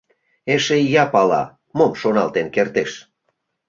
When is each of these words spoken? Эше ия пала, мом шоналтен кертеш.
Эше 0.53 0.77
ия 0.85 1.05
пала, 1.13 1.43
мом 1.77 1.91
шоналтен 2.01 2.47
кертеш. 2.55 2.91